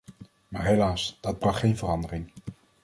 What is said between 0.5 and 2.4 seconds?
helaas, dat bracht geen verandering.